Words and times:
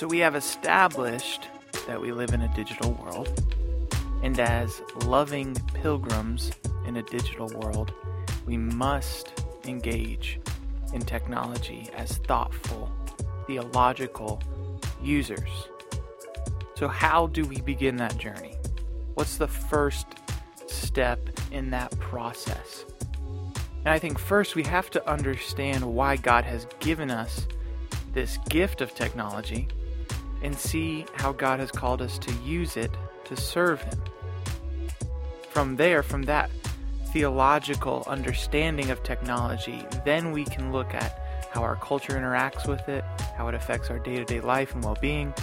So 0.00 0.06
we 0.06 0.20
have 0.20 0.34
established 0.34 1.48
that 1.86 2.00
we 2.00 2.10
live 2.10 2.32
in 2.32 2.40
a 2.40 2.54
digital 2.54 2.92
world, 2.92 3.28
and 4.22 4.40
as 4.40 4.80
loving 5.04 5.54
pilgrims 5.74 6.52
in 6.86 6.96
a 6.96 7.02
digital 7.02 7.48
world, 7.48 7.92
we 8.46 8.56
must 8.56 9.44
engage 9.64 10.40
in 10.94 11.02
technology 11.02 11.90
as 11.94 12.16
thoughtful, 12.16 12.90
theological 13.46 14.42
users. 15.02 15.68
So, 16.76 16.88
how 16.88 17.26
do 17.26 17.44
we 17.44 17.60
begin 17.60 17.96
that 17.96 18.16
journey? 18.16 18.56
What's 19.12 19.36
the 19.36 19.48
first 19.48 20.06
step 20.66 21.20
in 21.50 21.70
that 21.72 21.90
process? 21.98 22.86
And 23.84 23.88
I 23.88 23.98
think 23.98 24.18
first 24.18 24.54
we 24.54 24.62
have 24.64 24.90
to 24.90 25.10
understand 25.10 25.84
why 25.84 26.16
God 26.16 26.44
has 26.44 26.66
given 26.80 27.10
us 27.10 27.46
this 28.12 28.38
gift 28.48 28.80
of 28.80 28.94
technology 28.94 29.68
and 30.42 30.58
see 30.58 31.06
how 31.14 31.32
God 31.32 31.60
has 31.60 31.70
called 31.70 32.02
us 32.02 32.18
to 32.18 32.32
use 32.44 32.76
it 32.76 32.90
to 33.24 33.36
serve 33.36 33.82
Him. 33.82 33.98
From 35.50 35.76
there, 35.76 36.02
from 36.02 36.22
that 36.24 36.50
theological 37.12 38.04
understanding 38.06 38.90
of 38.90 39.02
technology, 39.02 39.84
then 40.04 40.32
we 40.32 40.44
can 40.44 40.72
look 40.72 40.94
at 40.94 41.48
how 41.50 41.62
our 41.62 41.76
culture 41.76 42.12
interacts 42.12 42.68
with 42.68 42.88
it, 42.88 43.04
how 43.36 43.48
it 43.48 43.54
affects 43.54 43.90
our 43.90 43.98
day 43.98 44.16
to 44.16 44.24
day 44.24 44.40
life 44.40 44.74
and 44.74 44.84
well 44.84 44.96
being, 45.00 45.34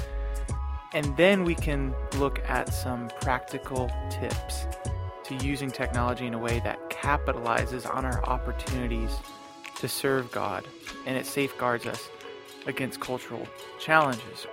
and 0.93 1.15
then 1.17 1.43
we 1.43 1.55
can 1.55 1.93
look 2.17 2.39
at 2.47 2.73
some 2.73 3.09
practical 3.21 3.91
tips 4.09 4.65
to 5.27 5.35
using 5.45 5.69
technology 5.69 6.25
in 6.25 6.33
a 6.33 6.39
way 6.39 6.59
that 6.63 6.89
capitalizes 6.89 7.89
on 7.93 8.05
our 8.05 8.23
opportunities 8.25 9.11
to 9.75 9.87
serve 9.87 10.31
God 10.31 10.65
and 11.05 11.17
it 11.17 11.25
safeguards 11.25 11.85
us 11.85 12.09
against 12.65 12.99
cultural 12.99 13.47
challenges. 13.79 14.47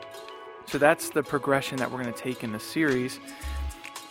So 0.67 0.79
that's 0.79 1.11
the 1.11 1.23
progression 1.23 1.77
that 1.79 1.91
we're 1.91 2.03
going 2.03 2.13
to 2.13 2.21
take 2.21 2.43
in 2.43 2.53
the 2.53 2.61
series. 2.61 3.21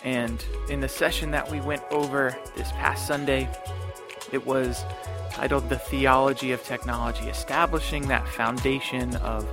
And 0.03 0.43
in 0.69 0.79
the 0.79 0.89
session 0.89 1.31
that 1.31 1.49
we 1.49 1.61
went 1.61 1.83
over 1.91 2.37
this 2.55 2.71
past 2.73 3.07
Sunday, 3.07 3.49
it 4.31 4.45
was 4.45 4.83
titled 5.31 5.69
The 5.69 5.79
Theology 5.79 6.51
of 6.51 6.63
Technology, 6.63 7.29
establishing 7.29 8.07
that 8.07 8.27
foundation 8.27 9.15
of, 9.17 9.47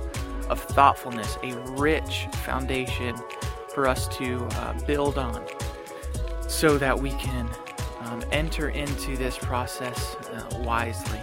of 0.49 0.61
thoughtfulness, 0.61 1.37
a 1.43 1.55
rich 1.71 2.27
foundation 2.43 3.15
for 3.73 3.87
us 3.87 4.07
to 4.17 4.45
uh, 4.51 4.73
build 4.85 5.17
on 5.17 5.45
so 6.51 6.77
that 6.77 6.99
we 6.99 7.11
can 7.11 7.49
um, 8.01 8.23
enter 8.31 8.69
into 8.69 9.15
this 9.15 9.37
process 9.37 10.15
uh, 10.15 10.57
wisely. 10.59 11.19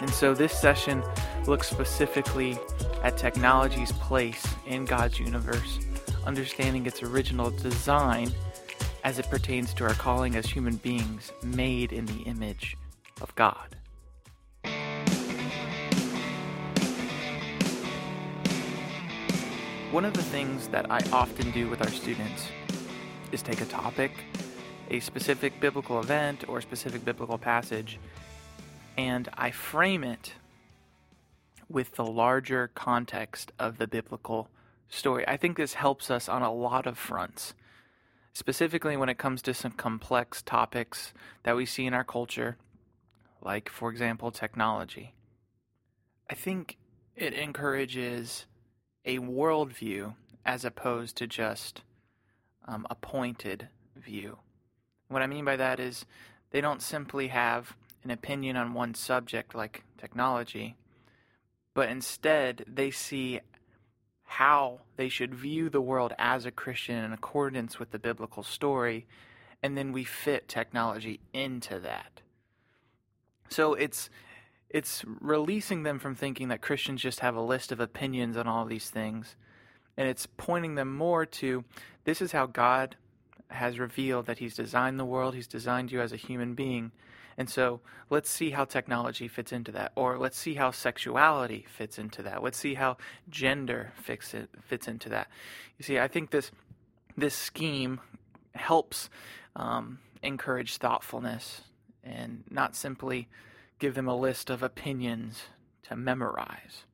And 0.00 0.10
so 0.10 0.34
this 0.34 0.52
session 0.52 1.02
looks 1.46 1.68
specifically 1.68 2.58
at 3.02 3.16
technology's 3.16 3.92
place 3.92 4.46
in 4.66 4.84
God's 4.84 5.18
universe 5.18 5.80
understanding 6.26 6.86
its 6.86 7.02
original 7.02 7.50
design 7.50 8.32
as 9.02 9.18
it 9.18 9.28
pertains 9.28 9.74
to 9.74 9.84
our 9.84 9.94
calling 9.94 10.36
as 10.36 10.46
human 10.46 10.76
beings 10.76 11.32
made 11.42 11.92
in 11.92 12.06
the 12.06 12.22
image 12.22 12.76
of 13.20 13.34
God. 13.34 13.76
One 19.90 20.04
of 20.04 20.14
the 20.14 20.22
things 20.22 20.68
that 20.68 20.90
I 20.90 21.00
often 21.12 21.50
do 21.52 21.68
with 21.68 21.80
our 21.82 21.90
students 21.90 22.48
is 23.34 23.42
take 23.42 23.60
a 23.60 23.66
topic, 23.66 24.12
a 24.90 25.00
specific 25.00 25.60
biblical 25.60 25.98
event, 25.98 26.48
or 26.48 26.58
a 26.58 26.62
specific 26.62 27.04
biblical 27.04 27.36
passage, 27.36 27.98
and 28.96 29.28
I 29.34 29.50
frame 29.50 30.04
it 30.04 30.34
with 31.68 31.96
the 31.96 32.04
larger 32.04 32.70
context 32.76 33.50
of 33.58 33.78
the 33.78 33.88
biblical 33.88 34.50
story. 34.88 35.26
I 35.26 35.36
think 35.36 35.56
this 35.56 35.74
helps 35.74 36.12
us 36.12 36.28
on 36.28 36.42
a 36.42 36.54
lot 36.54 36.86
of 36.86 36.96
fronts, 36.96 37.54
specifically 38.32 38.96
when 38.96 39.08
it 39.08 39.18
comes 39.18 39.42
to 39.42 39.52
some 39.52 39.72
complex 39.72 40.40
topics 40.40 41.12
that 41.42 41.56
we 41.56 41.66
see 41.66 41.86
in 41.86 41.94
our 41.94 42.04
culture, 42.04 42.56
like, 43.42 43.68
for 43.68 43.90
example, 43.90 44.30
technology. 44.30 45.12
I 46.30 46.34
think 46.34 46.76
it 47.16 47.34
encourages 47.34 48.46
a 49.04 49.18
worldview 49.18 50.14
as 50.46 50.64
opposed 50.64 51.16
to 51.16 51.26
just 51.26 51.82
um, 52.66 52.86
a 52.90 52.94
pointed 52.94 53.68
view. 53.96 54.38
What 55.08 55.22
I 55.22 55.26
mean 55.26 55.44
by 55.44 55.56
that 55.56 55.80
is 55.80 56.06
they 56.50 56.60
don't 56.60 56.82
simply 56.82 57.28
have 57.28 57.76
an 58.02 58.10
opinion 58.10 58.56
on 58.56 58.74
one 58.74 58.94
subject 58.94 59.54
like 59.54 59.84
technology, 59.98 60.76
but 61.74 61.88
instead 61.88 62.64
they 62.66 62.90
see 62.90 63.40
how 64.24 64.80
they 64.96 65.08
should 65.08 65.34
view 65.34 65.68
the 65.68 65.80
world 65.80 66.12
as 66.18 66.46
a 66.46 66.50
Christian 66.50 67.04
in 67.04 67.12
accordance 67.12 67.78
with 67.78 67.90
the 67.90 67.98
biblical 67.98 68.42
story, 68.42 69.06
and 69.62 69.76
then 69.76 69.92
we 69.92 70.04
fit 70.04 70.48
technology 70.48 71.20
into 71.32 71.78
that. 71.80 72.20
So 73.48 73.74
it's 73.74 74.10
it's 74.70 75.04
releasing 75.20 75.84
them 75.84 76.00
from 76.00 76.16
thinking 76.16 76.48
that 76.48 76.60
Christians 76.60 77.00
just 77.00 77.20
have 77.20 77.36
a 77.36 77.40
list 77.40 77.70
of 77.70 77.78
opinions 77.78 78.36
on 78.36 78.48
all 78.48 78.64
these 78.64 78.90
things, 78.90 79.36
and 79.96 80.08
it's 80.08 80.26
pointing 80.36 80.74
them 80.74 80.94
more 80.94 81.26
to 81.26 81.64
this 82.04 82.20
is 82.20 82.32
how 82.32 82.46
God 82.46 82.96
has 83.48 83.78
revealed 83.78 84.26
that 84.26 84.38
He's 84.38 84.54
designed 84.54 84.98
the 84.98 85.04
world, 85.04 85.34
He's 85.34 85.46
designed 85.46 85.92
you 85.92 86.00
as 86.00 86.12
a 86.12 86.16
human 86.16 86.54
being, 86.54 86.92
and 87.36 87.50
so 87.50 87.80
let's 88.10 88.30
see 88.30 88.50
how 88.50 88.64
technology 88.64 89.28
fits 89.28 89.52
into 89.52 89.72
that, 89.72 89.92
or 89.96 90.18
let's 90.18 90.38
see 90.38 90.54
how 90.54 90.70
sexuality 90.70 91.66
fits 91.68 91.98
into 91.98 92.22
that. 92.22 92.42
Let's 92.42 92.58
see 92.58 92.74
how 92.74 92.96
gender 93.28 93.92
fits 94.02 94.34
it, 94.34 94.48
fits 94.62 94.86
into 94.86 95.08
that. 95.08 95.28
You 95.78 95.84
see, 95.84 95.98
I 95.98 96.08
think 96.08 96.30
this 96.30 96.50
this 97.16 97.34
scheme 97.34 98.00
helps 98.54 99.08
um, 99.56 99.98
encourage 100.22 100.76
thoughtfulness 100.76 101.62
and 102.02 102.44
not 102.50 102.76
simply 102.76 103.28
give 103.78 103.94
them 103.94 104.08
a 104.08 104.16
list 104.16 104.50
of 104.50 104.62
opinions 104.62 105.44
to 105.84 105.96
memorize. 105.96 106.84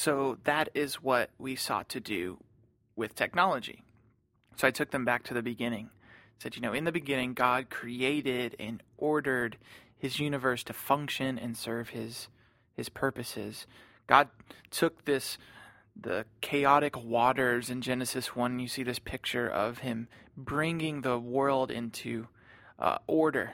So 0.00 0.38
that 0.44 0.70
is 0.74 1.02
what 1.02 1.28
we 1.38 1.56
sought 1.56 1.90
to 1.90 2.00
do 2.00 2.38
with 2.96 3.14
technology. 3.14 3.82
So 4.56 4.66
I 4.66 4.70
took 4.70 4.90
them 4.92 5.04
back 5.04 5.24
to 5.24 5.34
the 5.34 5.42
beginning 5.42 5.90
said, 6.40 6.56
you 6.56 6.62
know, 6.62 6.72
in 6.72 6.84
the 6.84 6.92
beginning, 6.92 7.34
God 7.34 7.68
created 7.68 8.56
and 8.58 8.82
ordered 8.96 9.58
his 9.98 10.18
universe 10.18 10.64
to 10.64 10.72
function 10.72 11.38
and 11.38 11.56
serve 11.56 11.90
his 11.90 12.28
his 12.74 12.88
purposes. 12.88 13.66
God 14.06 14.28
took 14.70 15.04
this 15.04 15.36
the 15.94 16.24
chaotic 16.40 16.96
waters 16.96 17.68
in 17.68 17.82
Genesis 17.82 18.34
1, 18.34 18.58
you 18.58 18.68
see 18.68 18.82
this 18.82 18.98
picture 18.98 19.46
of 19.46 19.78
him 19.78 20.08
bringing 20.34 21.02
the 21.02 21.18
world 21.18 21.70
into 21.70 22.28
uh, 22.78 22.96
order. 23.06 23.52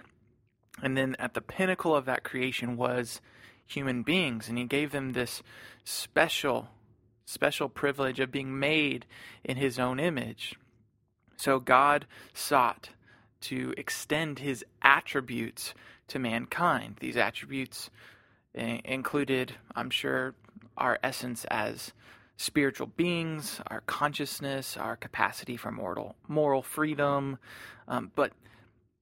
And 0.81 0.97
then 0.97 1.17
at 1.19 1.35
the 1.35 1.41
pinnacle 1.41 1.97
of 1.97 2.05
that 2.05 2.23
creation 2.23 2.77
was 2.77 3.21
human 3.67 4.03
beings, 4.03 4.49
and 4.49 4.59
he 4.59 4.65
gave 4.65 4.93
them 4.93 5.13
this 5.13 5.43
special, 5.85 6.69
special 7.25 7.69
privilege 7.69 8.21
of 8.21 8.33
being 8.33 8.59
made 8.59 9.07
in 9.45 9.57
his 9.57 9.79
own 9.79 9.99
image. 9.99 10.55
So 11.37 11.59
God 11.59 12.07
sought 12.33 12.91
to 13.43 13.75
extend 13.77 14.39
his 14.39 14.65
attributes 14.83 15.75
to 16.09 16.19
mankind. 16.19 16.97
These 17.01 17.17
attributes 17.17 17.91
eh, 18.55 18.81
included, 18.85 19.55
I'm 19.75 19.91
sure, 19.91 20.35
our 20.77 20.99
essence 21.03 21.45
as 21.51 21.93
spiritual 22.37 22.87
beings, 22.87 23.61
our 23.69 23.81
consciousness, 23.83 24.77
our 24.77 24.97
capacity 24.97 25.57
for 25.57 25.71
mortal 25.71 26.17
moral 26.29 26.63
freedom, 26.63 27.39
um, 27.89 28.11
but 28.15 28.33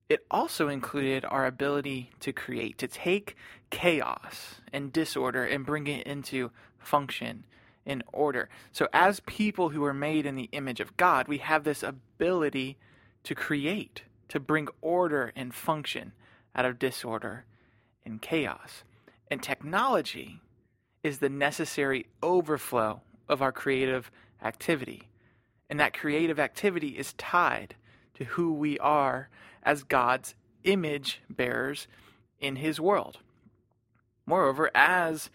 it 0.08 0.24
also 0.30 0.68
included 0.68 1.24
our 1.24 1.46
ability 1.46 2.10
to 2.20 2.32
create, 2.32 2.78
to 2.78 2.88
take 2.88 3.36
chaos 3.70 4.56
and 4.72 4.92
disorder 4.92 5.44
and 5.44 5.64
bring 5.64 5.86
it 5.86 6.06
into 6.06 6.50
function 6.78 7.44
and 7.86 8.02
order. 8.12 8.48
So, 8.72 8.88
as 8.92 9.20
people 9.20 9.70
who 9.70 9.84
are 9.84 9.94
made 9.94 10.26
in 10.26 10.36
the 10.36 10.48
image 10.52 10.80
of 10.80 10.96
God, 10.96 11.28
we 11.28 11.38
have 11.38 11.64
this 11.64 11.82
ability 11.82 12.76
to 13.24 13.34
create, 13.34 14.02
to 14.28 14.40
bring 14.40 14.68
order 14.80 15.32
and 15.34 15.54
function 15.54 16.12
out 16.54 16.64
of 16.64 16.78
disorder 16.78 17.44
and 18.04 18.20
chaos. 18.20 18.84
And 19.30 19.42
technology 19.42 20.40
is 21.02 21.18
the 21.18 21.28
necessary 21.28 22.06
overflow 22.22 23.00
of 23.28 23.42
our 23.42 23.52
creative 23.52 24.10
activity. 24.42 25.08
And 25.68 25.80
that 25.80 25.98
creative 25.98 26.38
activity 26.38 26.98
is 26.98 27.14
tied 27.14 27.74
to 28.14 28.24
who 28.24 28.52
we 28.52 28.78
are 28.78 29.28
as 29.64 29.82
God's 29.82 30.34
image 30.64 31.20
bearers 31.28 31.86
in 32.40 32.56
His 32.56 32.80
world. 32.80 33.18
Moreover, 34.26 34.70
as 34.74 35.30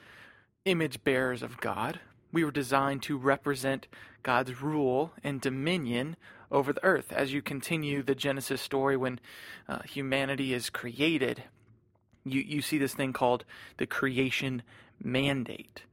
image 0.66 1.04
bearers 1.04 1.44
of 1.44 1.60
God, 1.60 2.00
we 2.32 2.44
were 2.44 2.52
designed 2.52 3.04
to 3.04 3.18
represent 3.18 3.88
God's 4.24 4.62
rule 4.62 5.14
and 5.24 5.42
dominion 5.42 6.16
over 6.52 6.74
the 6.74 6.84
earth. 6.84 7.12
As 7.12 7.34
you 7.34 7.42
continue 7.42 8.04
the 8.04 8.16
Genesis 8.16 8.62
story, 8.62 8.98
when 8.98 9.20
uh, 9.68 9.80
humanity 9.84 10.54
is 10.54 10.70
created, 10.70 11.44
you, 12.26 12.42
you 12.42 12.62
see 12.62 12.78
this 12.78 12.94
thing 12.94 13.14
called 13.14 13.46
the 13.78 13.88
creation 13.88 14.64
mandate. 15.02 15.84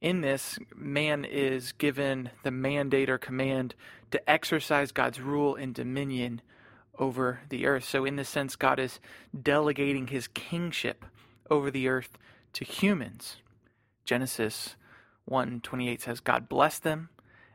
In 0.00 0.20
this, 0.20 0.58
man 0.76 1.24
is 1.24 1.72
given 1.72 2.30
the 2.42 2.50
mandate 2.50 3.08
or 3.08 3.16
command 3.16 3.74
to 4.10 4.30
exercise 4.30 4.92
God's 4.92 5.20
rule 5.20 5.56
and 5.56 5.74
dominion 5.74 6.42
over 6.98 7.40
the 7.48 7.66
earth. 7.66 7.84
So, 7.84 8.04
in 8.04 8.16
this 8.16 8.28
sense, 8.28 8.56
God 8.56 8.78
is 8.78 9.00
delegating 9.40 10.08
his 10.08 10.28
kingship 10.28 11.04
over 11.50 11.70
the 11.70 11.88
earth 11.88 12.16
to 12.54 12.64
humans. 12.64 13.36
Genesis 14.04 14.76
1:28 15.28 16.02
says 16.02 16.20
God 16.20 16.48
blessed 16.48 16.82
them 16.82 17.08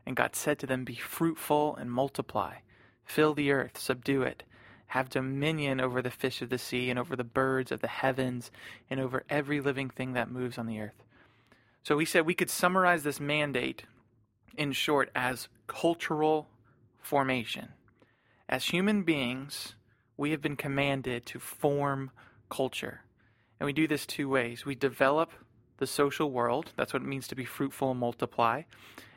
and 0.04 0.16
God 0.16 0.34
said 0.34 0.58
to 0.58 0.66
them 0.66 0.84
be 0.84 0.96
fruitful 0.96 1.76
and 1.76 1.90
multiply 1.90 2.56
fill 3.04 3.34
the 3.34 3.52
earth 3.52 3.78
subdue 3.78 4.22
it 4.22 4.42
have 4.90 5.08
dominion 5.08 5.80
over 5.80 6.02
the 6.02 6.10
fish 6.10 6.42
of 6.42 6.48
the 6.48 6.58
sea 6.58 6.90
and 6.90 6.98
over 6.98 7.14
the 7.14 7.22
birds 7.22 7.70
of 7.70 7.80
the 7.80 7.86
heavens 7.86 8.50
and 8.88 8.98
over 8.98 9.22
every 9.30 9.60
living 9.60 9.88
thing 9.88 10.14
that 10.14 10.28
moves 10.28 10.58
on 10.58 10.66
the 10.66 10.80
earth. 10.80 11.04
So 11.84 11.94
we 11.94 12.04
said 12.04 12.26
we 12.26 12.34
could 12.34 12.50
summarize 12.50 13.04
this 13.04 13.20
mandate 13.20 13.84
in 14.56 14.72
short 14.72 15.08
as 15.14 15.46
cultural 15.68 16.48
formation. 16.98 17.68
As 18.50 18.64
human 18.64 19.04
beings, 19.04 19.76
we 20.16 20.32
have 20.32 20.42
been 20.42 20.56
commanded 20.56 21.24
to 21.26 21.38
form 21.38 22.10
culture. 22.50 23.02
And 23.60 23.64
we 23.64 23.72
do 23.72 23.86
this 23.86 24.04
two 24.04 24.28
ways. 24.28 24.66
We 24.66 24.74
develop 24.74 25.30
the 25.78 25.86
social 25.86 26.32
world, 26.32 26.72
that's 26.76 26.92
what 26.92 27.00
it 27.00 27.08
means 27.08 27.28
to 27.28 27.36
be 27.36 27.44
fruitful 27.44 27.92
and 27.92 28.00
multiply. 28.00 28.62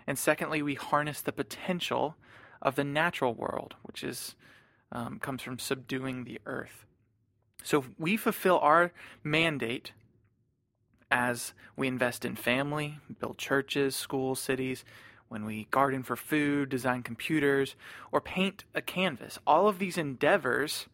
And 0.05 0.19
secondly, 0.19 0.61
we 0.61 0.75
harness 0.75 1.19
the 1.19 1.31
potential 1.31 2.15
of 2.61 2.75
the 2.75 2.83
natural 2.83 3.33
world, 3.33 3.75
which 3.81 4.03
is 4.03 4.35
um, 4.91 5.17
comes 5.17 5.41
from 5.41 5.57
subduing 5.57 6.25
the 6.25 6.39
earth. 6.45 6.85
So 7.63 7.85
we 7.97 8.15
fulfill 8.15 8.59
our 8.59 8.91
mandate 9.23 9.93
as 11.09 11.53
we 11.75 11.87
invest 11.87 12.23
in 12.23 12.35
family, 12.35 12.99
build 13.19 13.39
churches, 13.39 13.95
schools, 13.95 14.39
cities, 14.39 14.85
when 15.33 15.45
we 15.45 15.67
garden 15.71 16.03
for 16.03 16.15
food, 16.15 16.69
design 16.69 17.01
computers, 17.01 17.75
or 18.11 18.21
paint 18.21 18.65
a 18.75 18.81
canvas. 18.81 19.39
All 19.47 19.67
of 19.67 19.79
these 19.79 19.97
endeavors 19.97 20.85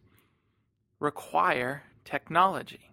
require 1.01 1.83
technology. 2.06 2.91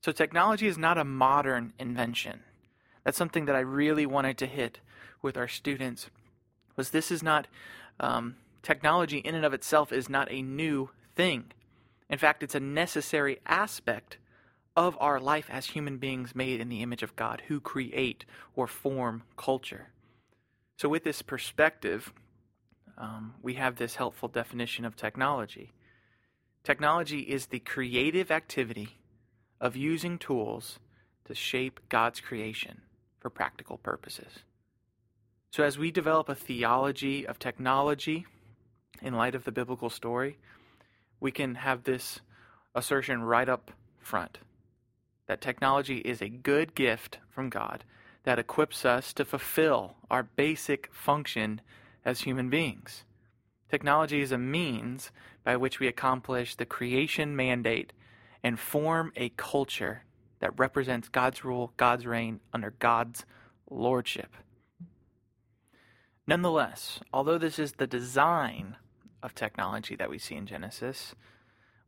So 0.00 0.12
technology 0.12 0.68
is 0.68 0.78
not 0.78 0.96
a 0.96 1.04
modern 1.04 1.72
invention. 1.78 2.40
That's 3.02 3.18
something 3.18 3.46
that 3.46 3.56
I 3.56 3.60
really 3.60 4.06
wanted 4.06 4.38
to 4.38 4.46
hit 4.46 4.78
with 5.20 5.36
our 5.36 5.48
students 5.48 6.08
was 6.76 6.90
this 6.90 7.10
is 7.10 7.22
not 7.22 7.48
um, 7.98 8.36
technology 8.62 9.18
in 9.18 9.34
and 9.34 9.44
of 9.44 9.54
itself 9.54 9.92
is 9.92 10.08
not 10.08 10.30
a 10.30 10.40
new 10.40 10.90
thing. 11.16 11.52
In 12.08 12.18
fact, 12.18 12.44
it's 12.44 12.54
a 12.54 12.60
necessary 12.60 13.40
aspect 13.44 14.18
of 14.76 14.96
our 15.00 15.18
life 15.18 15.48
as 15.50 15.66
human 15.66 15.98
beings 15.98 16.34
made 16.34 16.60
in 16.60 16.68
the 16.68 16.82
image 16.82 17.02
of 17.02 17.16
God 17.16 17.42
who 17.48 17.60
create 17.60 18.24
or 18.54 18.66
form 18.68 19.22
culture. 19.36 19.88
So, 20.76 20.88
with 20.88 21.04
this 21.04 21.22
perspective, 21.22 22.12
um, 22.98 23.34
we 23.42 23.54
have 23.54 23.76
this 23.76 23.96
helpful 23.96 24.28
definition 24.28 24.84
of 24.84 24.96
technology. 24.96 25.72
Technology 26.62 27.20
is 27.20 27.46
the 27.46 27.60
creative 27.60 28.30
activity 28.30 28.98
of 29.60 29.76
using 29.76 30.18
tools 30.18 30.78
to 31.26 31.34
shape 31.34 31.80
God's 31.88 32.20
creation 32.20 32.80
for 33.20 33.30
practical 33.30 33.78
purposes. 33.78 34.40
So, 35.50 35.62
as 35.62 35.78
we 35.78 35.90
develop 35.90 36.28
a 36.28 36.34
theology 36.34 37.26
of 37.26 37.38
technology 37.38 38.26
in 39.00 39.14
light 39.14 39.34
of 39.34 39.44
the 39.44 39.52
biblical 39.52 39.90
story, 39.90 40.38
we 41.20 41.30
can 41.30 41.54
have 41.54 41.84
this 41.84 42.20
assertion 42.74 43.22
right 43.22 43.48
up 43.48 43.70
front 44.00 44.38
that 45.26 45.40
technology 45.40 45.98
is 45.98 46.20
a 46.20 46.28
good 46.28 46.74
gift 46.74 47.18
from 47.30 47.48
God 47.48 47.84
that 48.24 48.38
equips 48.38 48.84
us 48.84 49.12
to 49.12 49.24
fulfill 49.24 49.96
our 50.10 50.22
basic 50.22 50.88
function 50.92 51.60
as 52.04 52.22
human 52.22 52.50
beings. 52.50 53.04
Technology 53.70 54.20
is 54.20 54.32
a 54.32 54.38
means 54.38 55.10
by 55.44 55.56
which 55.56 55.80
we 55.80 55.86
accomplish 55.86 56.54
the 56.54 56.66
creation 56.66 57.36
mandate 57.36 57.92
and 58.42 58.58
form 58.58 59.12
a 59.16 59.30
culture 59.30 60.04
that 60.40 60.58
represents 60.58 61.08
God's 61.08 61.44
rule, 61.44 61.72
God's 61.76 62.06
reign 62.06 62.40
under 62.52 62.70
God's 62.78 63.24
lordship. 63.70 64.36
Nonetheless, 66.26 67.00
although 67.12 67.38
this 67.38 67.58
is 67.58 67.72
the 67.72 67.86
design 67.86 68.76
of 69.22 69.34
technology 69.34 69.96
that 69.96 70.10
we 70.10 70.18
see 70.18 70.34
in 70.34 70.46
Genesis, 70.46 71.14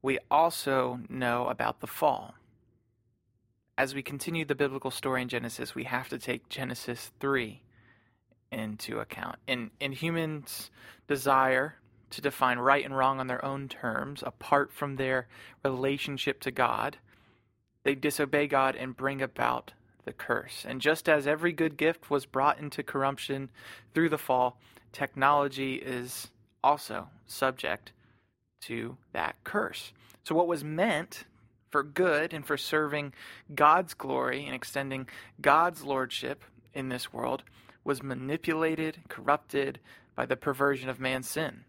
we 0.02 0.18
also 0.30 1.00
know 1.08 1.48
about 1.48 1.80
the 1.80 1.86
fall. 1.86 2.34
As 3.78 3.94
we 3.94 4.02
continue 4.02 4.46
the 4.46 4.54
biblical 4.54 4.90
story 4.90 5.20
in 5.20 5.28
Genesis, 5.28 5.74
we 5.74 5.84
have 5.84 6.08
to 6.08 6.18
take 6.18 6.48
Genesis 6.48 7.10
3 7.20 7.60
into 8.50 9.00
account. 9.00 9.36
In, 9.46 9.70
in 9.80 9.92
humans' 9.92 10.70
desire 11.06 11.76
to 12.08 12.22
define 12.22 12.58
right 12.58 12.84
and 12.84 12.96
wrong 12.96 13.20
on 13.20 13.26
their 13.26 13.44
own 13.44 13.68
terms, 13.68 14.22
apart 14.24 14.72
from 14.72 14.96
their 14.96 15.28
relationship 15.62 16.40
to 16.40 16.50
God, 16.50 16.96
they 17.84 17.94
disobey 17.94 18.46
God 18.46 18.76
and 18.76 18.96
bring 18.96 19.20
about 19.20 19.72
the 20.06 20.12
curse. 20.12 20.64
And 20.66 20.80
just 20.80 21.06
as 21.06 21.26
every 21.26 21.52
good 21.52 21.76
gift 21.76 22.10
was 22.10 22.24
brought 22.24 22.58
into 22.58 22.82
corruption 22.82 23.50
through 23.92 24.08
the 24.08 24.16
fall, 24.16 24.58
technology 24.92 25.74
is 25.74 26.28
also 26.64 27.08
subject 27.26 27.92
to 28.62 28.96
that 29.12 29.36
curse. 29.44 29.92
So, 30.24 30.34
what 30.34 30.48
was 30.48 30.64
meant 30.64 31.24
for 31.70 31.82
good 31.82 32.32
and 32.32 32.46
for 32.46 32.56
serving 32.56 33.12
God's 33.54 33.94
glory 33.94 34.44
and 34.46 34.54
extending 34.54 35.08
God's 35.40 35.84
lordship 35.84 36.44
in 36.74 36.88
this 36.88 37.12
world 37.12 37.42
was 37.84 38.02
manipulated, 38.02 38.98
corrupted 39.08 39.78
by 40.14 40.26
the 40.26 40.36
perversion 40.36 40.88
of 40.88 41.00
man's 41.00 41.28
sin. 41.28 41.64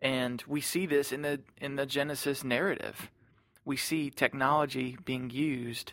And 0.00 0.42
we 0.46 0.60
see 0.60 0.86
this 0.86 1.12
in 1.12 1.22
the 1.22 1.40
in 1.60 1.76
the 1.76 1.86
Genesis 1.86 2.42
narrative. 2.42 3.10
We 3.64 3.76
see 3.76 4.10
technology 4.10 4.96
being 5.04 5.30
used 5.30 5.92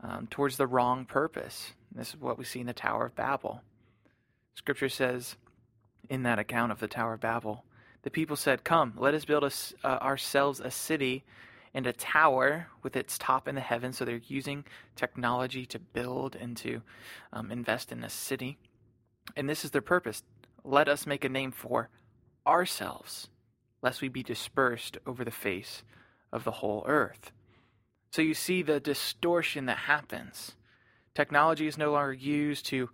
um, 0.00 0.28
towards 0.28 0.56
the 0.56 0.66
wrong 0.66 1.04
purpose. 1.04 1.72
This 1.92 2.10
is 2.10 2.20
what 2.20 2.38
we 2.38 2.44
see 2.44 2.60
in 2.60 2.66
the 2.66 2.72
Tower 2.72 3.06
of 3.06 3.16
Babel. 3.16 3.62
Scripture 4.54 4.88
says, 4.88 5.36
in 6.08 6.22
that 6.22 6.38
account 6.38 6.72
of 6.72 6.80
the 6.80 6.88
Tower 6.88 7.14
of 7.14 7.20
Babel. 7.20 7.64
The 8.08 8.12
people 8.12 8.36
said, 8.36 8.64
Come, 8.64 8.94
let 8.96 9.12
us 9.12 9.26
build 9.26 9.44
us, 9.44 9.74
uh, 9.84 9.98
ourselves 10.00 10.60
a 10.60 10.70
city 10.70 11.24
and 11.74 11.86
a 11.86 11.92
tower 11.92 12.68
with 12.82 12.96
its 12.96 13.18
top 13.18 13.46
in 13.46 13.54
the 13.54 13.60
heavens. 13.60 13.98
So 13.98 14.06
they're 14.06 14.22
using 14.26 14.64
technology 14.96 15.66
to 15.66 15.78
build 15.78 16.34
and 16.34 16.56
to 16.56 16.80
um, 17.34 17.50
invest 17.50 17.92
in 17.92 18.02
a 18.02 18.08
city. 18.08 18.56
And 19.36 19.46
this 19.46 19.62
is 19.62 19.72
their 19.72 19.82
purpose. 19.82 20.22
Let 20.64 20.88
us 20.88 21.06
make 21.06 21.22
a 21.22 21.28
name 21.28 21.52
for 21.52 21.90
ourselves, 22.46 23.28
lest 23.82 24.00
we 24.00 24.08
be 24.08 24.22
dispersed 24.22 24.96
over 25.06 25.22
the 25.22 25.30
face 25.30 25.82
of 26.32 26.44
the 26.44 26.50
whole 26.50 26.84
earth. 26.86 27.30
So 28.10 28.22
you 28.22 28.32
see 28.32 28.62
the 28.62 28.80
distortion 28.80 29.66
that 29.66 29.76
happens. 29.76 30.52
Technology 31.14 31.66
is 31.66 31.76
no 31.76 31.92
longer 31.92 32.14
used 32.14 32.64
to 32.68 32.88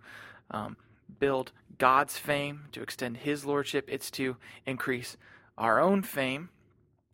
um, 0.51 0.75
build 1.19 1.51
God's 1.77 2.17
fame, 2.17 2.65
to 2.71 2.81
extend 2.81 3.17
His 3.17 3.45
lordship, 3.45 3.85
it's 3.89 4.11
to 4.11 4.37
increase 4.65 5.17
our 5.57 5.79
own 5.79 6.01
fame, 6.01 6.49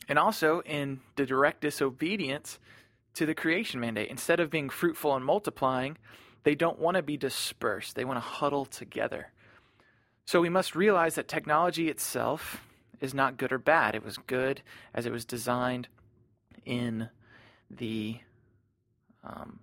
and 0.08 0.18
also 0.20 0.62
in 0.62 1.00
the 1.16 1.26
direct 1.26 1.62
disobedience 1.62 2.60
to 3.14 3.26
the 3.26 3.36
creation 3.36 3.80
mandate. 3.80 4.10
Instead 4.10 4.40
of 4.40 4.50
being 4.50 4.70
fruitful 4.70 5.16
and 5.16 5.26
multiplying, 5.26 5.98
they 6.44 6.56
don't 6.56 6.80
want 6.80 6.98
to 6.98 7.04
be 7.04 7.18
dispersed, 7.18 7.96
they 7.96 8.06
want 8.06 8.18
to 8.18 8.22
huddle 8.22 8.66
together. 8.66 9.32
So 10.26 10.42
we 10.42 10.50
must 10.50 10.76
realize 10.76 11.16
that 11.16 11.28
technology 11.28 11.90
itself 11.90 12.64
is 13.00 13.14
not 13.14 13.38
good 13.38 13.52
or 13.52 13.58
bad. 13.58 13.96
It 13.96 14.06
was 14.06 14.18
good 14.18 14.62
as 14.94 15.06
it 15.06 15.12
was 15.12 15.26
designed 15.26 15.88
in 16.66 17.10
the 17.70 18.20
um, 19.24 19.60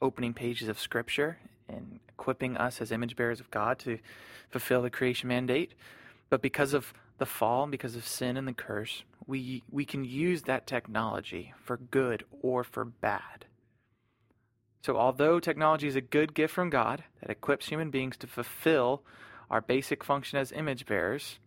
opening 0.00 0.34
pages 0.34 0.68
of 0.68 0.78
Scripture 0.78 1.38
and 1.68 2.00
equipping 2.22 2.56
us 2.56 2.80
as 2.80 2.92
image 2.92 3.16
bearers 3.16 3.40
of 3.40 3.50
God 3.50 3.80
to 3.80 3.98
fulfill 4.48 4.82
the 4.82 4.90
creation 4.90 5.28
mandate. 5.28 5.74
But 6.30 6.40
because 6.40 6.72
of 6.72 6.94
the 7.18 7.26
fall 7.26 7.66
because 7.66 7.96
of 7.96 8.06
sin 8.06 8.36
and 8.36 8.46
the 8.46 8.52
curse, 8.52 9.02
we, 9.26 9.64
we 9.70 9.84
can 9.84 10.04
use 10.04 10.42
that 10.42 10.66
technology 10.66 11.52
for 11.64 11.76
good 11.76 12.24
or 12.40 12.62
for 12.62 12.84
bad. 12.84 13.46
So, 14.82 14.96
although 14.96 15.40
technology 15.40 15.88
is 15.88 15.96
a 15.96 16.00
good 16.00 16.32
gift 16.34 16.54
from 16.54 16.70
God 16.70 17.04
that 17.20 17.30
equips 17.30 17.66
human 17.68 17.90
beings 17.90 18.16
to 18.18 18.26
fulfill 18.26 19.02
our 19.50 19.60
basic 19.60 20.02
function 20.02 20.38
as 20.38 20.52
image 20.52 20.86
bearers, 20.86 21.38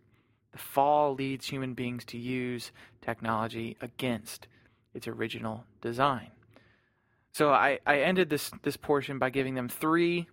the 0.52 0.58
fall 0.58 1.14
leads 1.14 1.46
human 1.46 1.74
beings 1.74 2.04
to 2.06 2.18
use 2.18 2.70
technology 3.02 3.76
against 3.80 4.46
its 4.94 5.08
original 5.08 5.64
design. 5.80 6.30
So 7.32 7.50
I, 7.50 7.78
I 7.86 8.00
ended 8.00 8.30
this, 8.30 8.50
this 8.62 8.78
portion 8.78 9.18
by 9.18 9.28
giving 9.28 9.54
them 9.54 9.68
three 9.68 10.26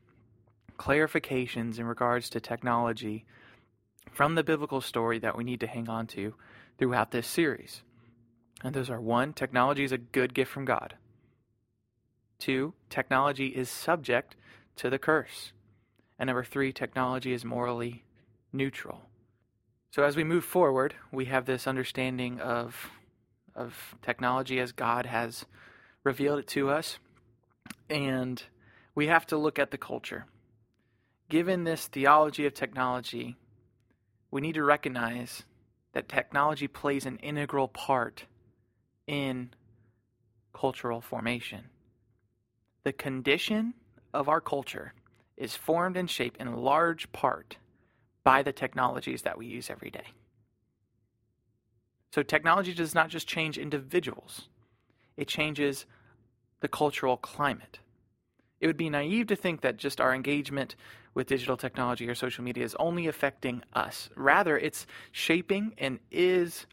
clarifications 0.78 1.80
in 1.80 1.86
regards 1.86 2.30
to 2.30 2.40
technology 2.40 3.26
from 4.12 4.36
the 4.36 4.44
biblical 4.44 4.82
story 4.82 5.20
that 5.20 5.38
we 5.38 5.44
need 5.44 5.60
to 5.60 5.68
hang 5.68 5.90
on 5.90 6.08
to 6.08 6.36
throughout 6.78 7.12
this 7.12 7.28
series. 7.28 7.82
And 8.64 8.74
those 8.74 8.90
are 8.90 9.02
one, 9.02 9.34
technology 9.34 9.84
is 9.84 9.92
a 9.92 9.98
good 9.98 10.34
gift 10.34 10.52
from 10.52 10.66
God. 10.66 10.96
Two, 12.40 12.74
technology 12.90 13.48
is 13.48 13.70
subject 13.70 14.36
to 14.78 14.90
the 14.90 15.00
curse. 15.00 15.52
And 16.20 16.28
number 16.28 16.44
three, 16.44 16.72
technology 16.72 17.34
is 17.34 17.44
morally 17.44 18.04
neutral. 18.52 19.02
So 19.92 20.04
as 20.04 20.16
we 20.16 20.24
move 20.24 20.44
forward, 20.44 20.96
we 21.12 21.26
have 21.26 21.46
this 21.46 21.68
understanding 21.68 22.40
of, 22.40 22.90
of 23.56 23.96
technology 24.02 24.60
as 24.60 24.72
God 24.72 25.06
has 25.06 25.46
revealed 26.04 26.40
it 26.40 26.48
to 26.48 26.70
us. 26.70 26.98
And 27.90 28.42
we 28.96 29.08
have 29.08 29.26
to 29.28 29.38
look 29.38 29.60
at 29.60 29.72
the 29.72 29.78
culture. 29.78 30.26
Given 31.34 31.64
this 31.64 31.88
theology 31.88 32.46
of 32.46 32.54
technology, 32.54 33.38
we 34.30 34.40
need 34.40 34.54
to 34.54 34.64
recognize 34.64 35.42
that 35.94 36.08
technology 36.08 36.68
plays 36.68 37.08
an 37.08 37.18
integral 37.18 37.68
part 37.68 38.26
in 39.08 39.50
cultural 40.54 41.02
formation. 41.02 41.62
The 42.84 42.94
condition 42.94 43.74
of 44.14 44.30
our 44.30 44.42
culture 44.42 44.94
is 45.36 45.56
formed 45.56 45.98
and 45.98 46.08
shaped 46.08 46.40
in 46.40 46.56
large 46.56 47.12
part 47.12 47.58
by 48.24 48.44
the 48.44 48.54
technologies 48.54 49.24
that 49.24 49.36
we 49.36 49.48
use 49.48 49.72
every 49.72 49.90
day. 49.90 50.06
So, 52.12 52.22
technology 52.22 52.76
does 52.76 52.94
not 52.94 53.10
just 53.10 53.28
change 53.28 53.58
individuals, 53.58 54.50
it 55.18 55.28
changes 55.28 55.88
the 56.60 56.68
cultural 56.68 57.18
climate. 57.18 57.80
It 58.62 58.68
would 58.68 58.78
be 58.78 58.92
naive 58.92 59.26
to 59.28 59.36
think 59.36 59.62
that 59.62 59.78
just 59.78 60.00
our 60.00 60.14
engagement 60.14 60.76
with 61.14 61.28
digital 61.28 61.58
technology 61.58 62.08
or 62.10 62.16
social 62.16 62.44
media 62.44 62.64
is 62.64 62.76
only 62.76 63.08
affecting 63.08 63.64
us. 63.74 64.10
Rather, 64.16 64.58
it's 64.58 64.88
shaping 65.12 65.74
and 65.78 66.00
is 66.12 66.66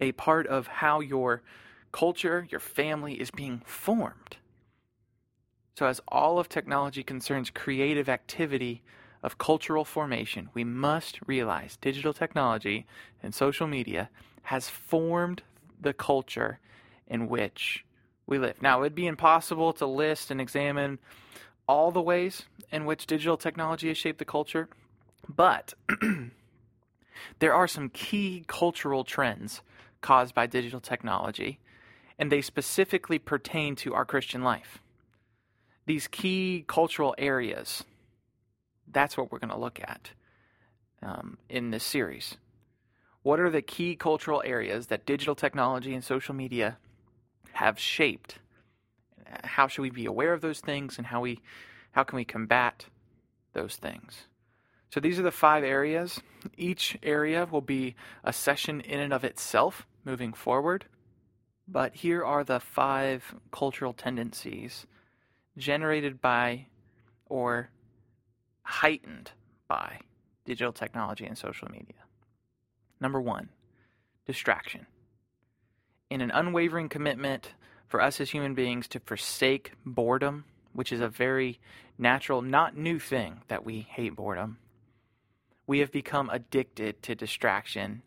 a 0.00 0.12
part 0.12 0.46
of 0.46 0.66
how 0.66 1.00
your 1.00 1.42
culture, 1.92 2.46
your 2.50 2.60
family 2.60 3.14
is 3.14 3.30
being 3.30 3.62
formed. 3.64 4.36
So, 5.76 5.86
as 5.86 6.00
all 6.08 6.38
of 6.38 6.48
technology 6.48 7.02
concerns 7.02 7.50
creative 7.50 8.08
activity 8.08 8.82
of 9.22 9.38
cultural 9.38 9.84
formation, 9.84 10.50
we 10.54 10.62
must 10.62 11.18
realize 11.26 11.78
digital 11.80 12.12
technology 12.12 12.86
and 13.22 13.34
social 13.34 13.66
media 13.66 14.10
has 14.42 14.68
formed 14.68 15.42
the 15.80 15.92
culture 15.92 16.60
in 17.08 17.28
which 17.28 17.84
we 18.26 18.38
live. 18.38 18.62
Now, 18.62 18.78
it 18.78 18.80
would 18.82 18.94
be 18.94 19.06
impossible 19.06 19.72
to 19.74 19.86
list 19.86 20.30
and 20.30 20.40
examine 20.40 20.98
all 21.66 21.90
the 21.90 22.02
ways 22.02 22.44
in 22.70 22.84
which 22.84 23.06
digital 23.06 23.36
technology 23.36 23.88
has 23.88 23.98
shaped 23.98 24.18
the 24.18 24.24
culture, 24.24 24.68
but 25.28 25.74
there 27.38 27.54
are 27.54 27.68
some 27.68 27.88
key 27.88 28.44
cultural 28.46 29.04
trends 29.04 29.62
caused 30.00 30.34
by 30.34 30.46
digital 30.46 30.80
technology, 30.80 31.58
and 32.18 32.30
they 32.30 32.42
specifically 32.42 33.18
pertain 33.18 33.74
to 33.76 33.94
our 33.94 34.04
Christian 34.04 34.42
life. 34.42 34.78
These 35.86 36.08
key 36.08 36.64
cultural 36.66 37.14
areas, 37.18 37.84
that's 38.90 39.16
what 39.16 39.30
we're 39.30 39.38
going 39.38 39.50
to 39.50 39.58
look 39.58 39.80
at 39.80 40.10
um, 41.02 41.38
in 41.48 41.70
this 41.70 41.84
series. 41.84 42.36
What 43.22 43.40
are 43.40 43.50
the 43.50 43.62
key 43.62 43.96
cultural 43.96 44.42
areas 44.44 44.88
that 44.88 45.06
digital 45.06 45.34
technology 45.34 45.94
and 45.94 46.04
social 46.04 46.34
media 46.34 46.76
have 47.52 47.78
shaped? 47.78 48.38
How 49.42 49.66
should 49.68 49.82
we 49.82 49.90
be 49.90 50.06
aware 50.06 50.32
of 50.32 50.40
those 50.40 50.60
things 50.60 50.98
and 50.98 51.06
how 51.06 51.20
we 51.20 51.40
how 51.92 52.04
can 52.04 52.16
we 52.16 52.24
combat 52.24 52.86
those 53.52 53.76
things? 53.76 54.26
So 54.90 55.00
these 55.00 55.18
are 55.18 55.22
the 55.22 55.32
five 55.32 55.64
areas. 55.64 56.20
Each 56.56 56.96
area 57.02 57.48
will 57.50 57.60
be 57.60 57.96
a 58.22 58.32
session 58.32 58.80
in 58.80 59.00
and 59.00 59.12
of 59.12 59.24
itself 59.24 59.86
moving 60.04 60.32
forward. 60.32 60.84
But 61.66 61.96
here 61.96 62.24
are 62.24 62.44
the 62.44 62.60
five 62.60 63.34
cultural 63.50 63.92
tendencies 63.92 64.86
generated 65.56 66.20
by 66.20 66.66
or 67.26 67.70
heightened 68.62 69.32
by 69.66 70.00
digital 70.44 70.72
technology 70.72 71.24
and 71.26 71.36
social 71.36 71.68
media. 71.70 72.04
Number 73.00 73.20
one, 73.20 73.48
distraction. 74.26 74.86
In 76.10 76.20
an 76.20 76.30
unwavering 76.30 76.88
commitment 76.88 77.54
for 77.88 78.00
us 78.00 78.20
as 78.20 78.30
human 78.30 78.54
beings 78.54 78.88
to 78.88 79.00
forsake 79.00 79.72
boredom, 79.84 80.44
which 80.72 80.92
is 80.92 81.00
a 81.00 81.08
very 81.08 81.58
natural, 81.98 82.42
not 82.42 82.76
new 82.76 82.98
thing 82.98 83.42
that 83.48 83.64
we 83.64 83.80
hate 83.80 84.16
boredom, 84.16 84.58
we 85.66 85.78
have 85.78 85.92
become 85.92 86.28
addicted 86.30 87.02
to 87.02 87.14
distraction. 87.14 88.02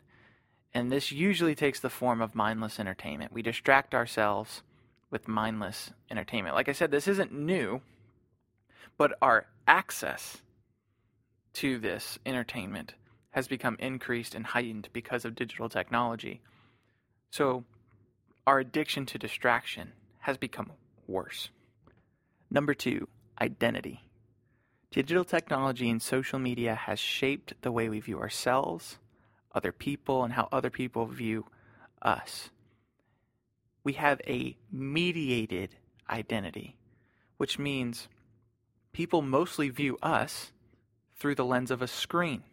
And 0.74 0.92
this 0.92 1.10
usually 1.10 1.54
takes 1.54 1.80
the 1.80 1.90
form 1.90 2.20
of 2.20 2.34
mindless 2.34 2.78
entertainment. 2.78 3.32
We 3.32 3.42
distract 3.42 3.94
ourselves 3.94 4.62
with 5.10 5.26
mindless 5.26 5.90
entertainment. 6.10 6.54
Like 6.54 6.68
I 6.68 6.72
said, 6.72 6.90
this 6.90 7.08
isn't 7.08 7.32
new, 7.32 7.80
but 8.96 9.16
our 9.22 9.46
access 9.66 10.42
to 11.54 11.78
this 11.78 12.18
entertainment 12.26 12.94
has 13.30 13.48
become 13.48 13.76
increased 13.78 14.34
and 14.34 14.46
heightened 14.46 14.88
because 14.92 15.24
of 15.24 15.34
digital 15.34 15.68
technology. 15.68 16.40
So, 17.30 17.64
our 18.48 18.60
addiction 18.60 19.04
to 19.04 19.18
distraction 19.18 19.92
has 20.20 20.38
become 20.38 20.72
worse. 21.06 21.50
Number 22.50 22.72
two, 22.72 23.06
identity. 23.38 24.04
Digital 24.90 25.22
technology 25.22 25.90
and 25.90 26.00
social 26.00 26.38
media 26.38 26.74
has 26.74 26.98
shaped 26.98 27.52
the 27.60 27.70
way 27.70 27.90
we 27.90 28.00
view 28.00 28.18
ourselves, 28.18 28.96
other 29.54 29.70
people, 29.70 30.24
and 30.24 30.32
how 30.32 30.48
other 30.50 30.70
people 30.70 31.04
view 31.04 31.44
us. 32.00 32.48
We 33.84 33.92
have 33.92 34.18
a 34.26 34.56
mediated 34.72 35.76
identity, 36.08 36.78
which 37.36 37.58
means 37.58 38.08
people 38.94 39.20
mostly 39.20 39.68
view 39.68 39.98
us 40.02 40.52
through 41.18 41.34
the 41.34 41.44
lens 41.44 41.70
of 41.70 41.82
a 41.82 41.86
screen 41.86 42.44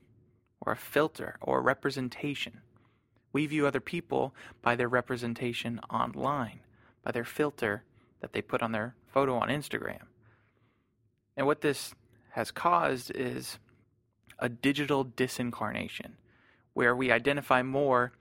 or 0.59 0.73
a 0.73 0.77
filter 0.93 1.37
or 1.39 1.59
a 1.59 1.61
representation. 1.61 2.59
We 3.35 3.47
view 3.47 3.67
other 3.67 3.81
people 3.81 4.33
by 4.61 4.77
their 4.77 4.87
representation 4.87 5.81
online, 5.89 6.61
by 7.03 7.11
their 7.11 7.25
filter 7.25 7.83
that 8.21 8.31
they 8.31 8.41
put 8.41 8.61
on 8.61 8.71
their 8.71 8.95
photo 9.07 9.35
on 9.35 9.49
Instagram. 9.49 10.03
And 11.35 11.45
what 11.45 11.59
this 11.59 11.93
has 12.29 12.49
caused 12.49 13.11
is 13.13 13.59
a 14.39 14.47
digital 14.47 15.03
disincarnation, 15.03 16.11
where 16.75 16.95
we 16.95 17.11
identify 17.11 17.61
more 17.61 18.13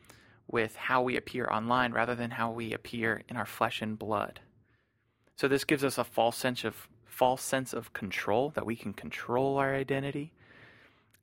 with 0.51 0.75
how 0.75 1.03
we 1.03 1.17
appear 1.17 1.47
online 1.49 1.93
rather 1.93 2.17
than 2.17 2.33
how 2.33 2.51
we 2.51 2.73
appear 2.73 3.23
in 3.29 3.37
our 3.37 3.47
flesh 3.47 3.81
and 3.81 3.97
blood. 3.97 4.41
So 5.37 5.47
this 5.47 5.63
gives 5.63 5.85
us 5.85 5.97
a 5.97 6.03
false 6.03 6.37
sense 6.37 6.65
of 6.65 6.89
false 7.07 7.43
sense 7.43 7.73
of 7.73 7.93
control 7.93 8.51
that 8.57 8.67
we 8.67 8.75
can 8.75 8.93
control 8.93 9.59
our 9.59 9.77
identity 9.77 10.33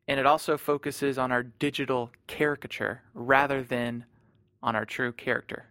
and 0.07 0.19
it 0.19 0.25
also 0.25 0.57
focuses 0.57 1.17
on 1.17 1.31
our 1.31 1.43
digital 1.43 2.11
caricature 2.27 3.01
rather 3.13 3.63
than 3.63 4.05
on 4.61 4.75
our 4.75 4.85
true 4.85 5.11
character. 5.11 5.65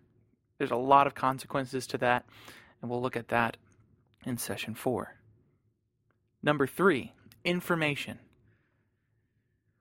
There's 0.59 0.71
a 0.71 0.77
lot 0.77 1.07
of 1.07 1.15
consequences 1.15 1.87
to 1.89 1.99
that, 1.99 2.25
and 2.81 2.91
we'll 2.91 3.03
look 3.03 3.17
at 3.17 3.29
that 3.29 3.57
in 4.25 4.39
session 4.39 4.75
four. 4.75 5.17
Number 6.43 6.67
three, 6.67 7.13
information. 7.45 8.19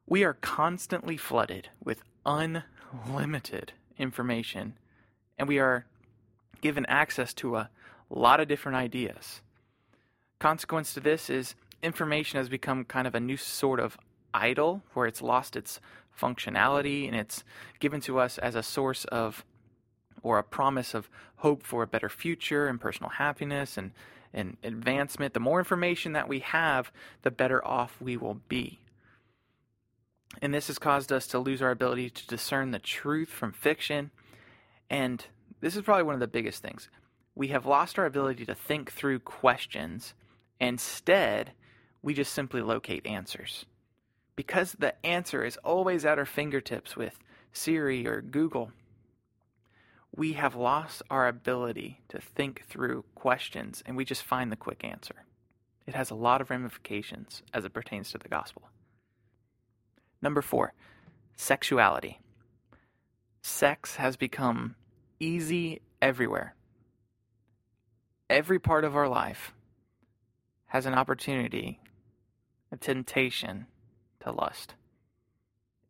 We 0.05 0.23
are 0.23 0.33
constantly 0.33 1.17
flooded 1.17 1.69
with 1.83 2.03
unlimited 2.25 3.73
information, 3.97 4.75
and 5.37 5.47
we 5.47 5.59
are 5.59 5.85
given 6.61 6.85
access 6.87 7.33
to 7.35 7.55
a 7.55 7.69
lot 8.09 8.39
of 8.39 8.47
different 8.47 8.77
ideas. 8.77 9.41
Consequence 10.39 10.93
to 10.93 10.99
this 10.99 11.29
is 11.29 11.55
information 11.83 12.37
has 12.37 12.49
become 12.49 12.85
kind 12.85 13.07
of 13.07 13.15
a 13.15 13.19
new 13.19 13.37
sort 13.37 13.79
of 13.79 13.97
idol, 14.33 14.83
where 14.93 15.07
it's 15.07 15.21
lost 15.21 15.55
its 15.55 15.79
functionality 16.19 17.07
and 17.07 17.15
it's 17.15 17.43
given 17.79 18.01
to 18.01 18.19
us 18.19 18.37
as 18.37 18.55
a 18.55 18.63
source 18.63 19.05
of 19.05 19.45
or 20.21 20.37
a 20.37 20.43
promise 20.43 20.93
of 20.93 21.09
hope 21.37 21.63
for 21.63 21.83
a 21.83 21.87
better 21.87 22.09
future 22.09 22.67
and 22.67 22.81
personal 22.81 23.09
happiness 23.09 23.77
and, 23.77 23.91
and 24.33 24.57
advancement. 24.63 25.33
The 25.33 25.39
more 25.39 25.59
information 25.59 26.13
that 26.13 26.27
we 26.27 26.39
have, 26.39 26.91
the 27.21 27.31
better 27.31 27.65
off 27.65 27.95
we 28.01 28.17
will 28.17 28.41
be. 28.49 28.79
And 30.41 30.53
this 30.53 30.67
has 30.67 30.77
caused 30.77 31.11
us 31.11 31.25
to 31.27 31.39
lose 31.39 31.61
our 31.61 31.71
ability 31.71 32.09
to 32.09 32.27
discern 32.27 32.71
the 32.71 32.79
truth 32.79 33.29
from 33.29 33.51
fiction. 33.51 34.11
And 34.89 35.25
this 35.61 35.75
is 35.75 35.81
probably 35.81 36.03
one 36.03 36.13
of 36.15 36.19
the 36.19 36.27
biggest 36.27 36.61
things. 36.61 36.89
We 37.33 37.47
have 37.47 37.65
lost 37.65 37.97
our 37.97 38.05
ability 38.05 38.45
to 38.45 38.55
think 38.55 38.91
through 38.91 39.19
questions. 39.19 40.13
Instead, 40.59 41.51
we 42.01 42.13
just 42.13 42.33
simply 42.33 42.61
locate 42.61 43.05
answers 43.05 43.65
because 44.39 44.71
the 44.79 45.05
answer 45.05 45.43
is 45.43 45.57
always 45.65 46.05
at 46.05 46.17
our 46.17 46.25
fingertips 46.25 46.95
with 46.95 47.19
Siri 47.51 48.07
or 48.07 48.21
Google, 48.21 48.71
we 50.15 50.31
have 50.31 50.55
lost 50.55 51.03
our 51.09 51.27
ability 51.27 51.99
to 52.07 52.21
think 52.21 52.63
through 52.65 53.03
questions 53.15 53.83
and 53.85 53.97
we 53.97 54.05
just 54.05 54.23
find 54.23 54.49
the 54.49 54.55
quick 54.55 54.85
answer. 54.85 55.25
It 55.85 55.93
has 55.93 56.09
a 56.09 56.15
lot 56.15 56.39
of 56.39 56.49
ramifications 56.49 57.43
as 57.53 57.65
it 57.65 57.73
pertains 57.73 58.13
to 58.13 58.17
the 58.17 58.29
gospel. 58.29 58.61
Number 60.21 60.41
four, 60.41 60.71
sexuality. 61.35 62.21
Sex 63.41 63.97
has 63.97 64.15
become 64.15 64.75
easy 65.19 65.81
everywhere. 66.01 66.55
Every 68.29 68.57
part 68.57 68.85
of 68.85 68.95
our 68.95 69.09
life 69.09 69.51
has 70.67 70.85
an 70.85 70.93
opportunity, 70.93 71.81
a 72.71 72.77
temptation 72.77 73.65
to 74.21 74.31
lust. 74.31 74.75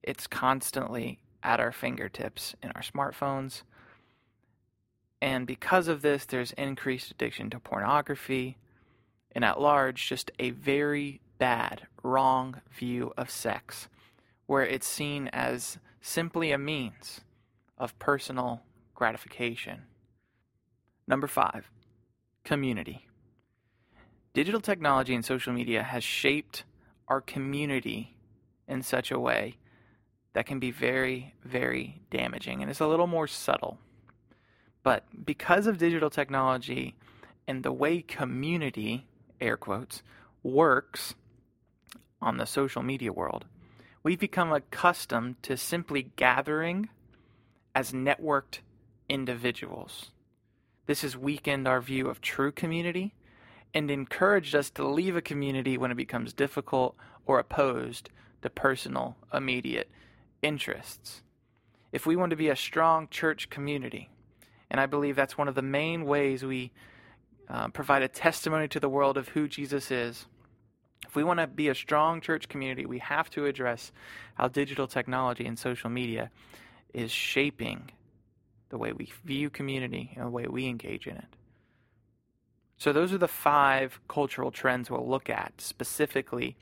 It's 0.04 0.28
constantly 0.28 1.20
at 1.44 1.60
our 1.60 1.72
fingertips 1.72 2.56
in 2.62 2.72
our 2.72 2.82
smartphones. 2.82 3.64
And 5.22 5.46
because 5.46 5.88
of 5.88 6.02
this, 6.02 6.26
there's 6.26 6.54
increased 6.54 7.12
addiction 7.12 7.50
to 7.50 7.60
pornography, 7.60 8.58
and 9.34 9.44
at 9.44 9.60
large, 9.60 10.08
just 10.08 10.32
a 10.40 10.52
very 10.52 11.22
bad, 11.38 11.88
wrong 12.04 12.62
view 12.72 13.14
of 13.18 13.30
sex, 13.30 13.88
where 14.46 14.66
it's 14.66 14.88
seen 14.88 15.28
as 15.30 15.78
simply 16.02 16.52
a 16.52 16.58
means 16.58 17.22
of 17.78 17.98
personal 18.00 18.62
gratification. 18.96 19.84
Number 21.08 21.28
five, 21.28 21.70
community. 22.44 23.08
Digital 24.34 24.62
technology 24.62 25.16
and 25.16 25.26
social 25.26 25.54
media 25.54 25.84
has 25.84 26.04
shaped 26.04 26.64
our 27.08 27.20
community 27.20 28.16
in 28.70 28.84
such 28.84 29.12
a 29.12 29.20
way 29.20 29.58
that 30.34 30.46
can 30.46 30.60
be 30.60 30.72
very, 30.72 31.34
very 31.44 32.02
damaging. 32.12 32.62
And 32.62 32.70
it's 32.70 32.80
a 32.80 32.88
little 32.88 33.08
more 33.08 33.28
subtle. 33.28 33.80
But 34.84 35.26
because 35.26 35.68
of 35.68 35.78
digital 35.78 36.10
technology 36.10 36.96
and 37.48 37.64
the 37.64 37.72
way 37.72 38.02
community, 38.02 39.08
air 39.42 39.58
quotes, 39.58 40.04
works 40.44 41.16
on 42.22 42.38
the 42.38 42.46
social 42.46 42.84
media 42.84 43.12
world, 43.12 43.46
we've 44.04 44.20
become 44.20 44.54
accustomed 44.54 45.42
to 45.44 45.58
simply 45.58 46.12
gathering 46.16 46.90
as 47.76 47.92
networked 47.92 48.60
individuals. 49.10 50.12
This 50.86 51.02
has 51.02 51.18
weakened 51.18 51.68
our 51.68 51.82
view 51.82 52.08
of 52.08 52.22
true 52.22 52.52
community 52.52 53.16
and 53.74 53.92
encouraged 53.92 54.56
us 54.56 54.70
to 54.72 54.88
leave 54.88 55.16
a 55.16 55.22
community 55.22 55.78
when 55.78 55.92
it 55.92 55.98
becomes 55.98 56.34
difficult 56.34 56.96
or 57.26 57.40
opposed 57.40 58.10
to 58.42 58.50
personal, 58.50 59.18
immediate 59.34 59.90
interests. 60.42 61.22
If 61.92 62.06
we 62.06 62.16
want 62.16 62.30
to 62.32 62.36
be 62.36 62.50
a 62.50 62.56
strong 62.56 63.08
church 63.10 63.50
community, 63.50 64.10
and 64.70 64.80
I 64.80 64.86
believe 64.86 65.16
that's 65.16 65.38
one 65.38 65.48
of 65.48 65.56
the 65.56 65.62
main 65.62 66.06
ways 66.06 66.44
we 66.44 66.72
uh, 67.50 67.70
provide 67.70 68.04
a 68.04 68.08
testimony 68.08 68.68
to 68.68 68.80
the 68.80 68.90
world 68.90 69.18
of 69.18 69.30
who 69.30 69.48
Jesus 69.48 69.90
is. 69.90 70.28
If 71.08 71.16
we 71.16 71.24
want 71.24 71.40
to 71.40 71.48
be 71.48 71.70
a 71.70 71.76
strong 71.76 72.22
church 72.22 72.48
community, 72.48 72.86
we 72.86 73.00
have 73.00 73.30
to 73.32 73.46
address 73.46 73.92
how 74.36 74.48
digital 74.48 74.88
technology 74.88 75.46
and 75.46 75.58
social 75.58 75.90
media 75.90 76.30
is 76.94 77.12
shaping 77.12 77.90
the 78.70 78.78
way 78.78 78.94
we 78.94 79.12
view 79.26 79.50
community 79.50 80.12
and 80.16 80.28
the 80.28 80.30
way 80.30 80.46
we 80.46 80.68
engage 80.68 81.08
in 81.08 81.16
it. 81.16 81.36
So, 82.78 82.94
those 82.94 83.12
are 83.12 83.18
the 83.18 83.28
five 83.28 84.00
cultural 84.08 84.52
trends 84.52 84.90
we'll 84.90 85.08
look 85.08 85.30
at 85.30 85.54
specifically 85.58 86.56